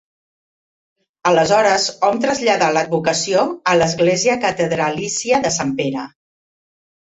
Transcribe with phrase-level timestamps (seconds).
[1.31, 6.11] Aleshores hom traslladà l'advocació a l'església catedralícia de Sant Pere.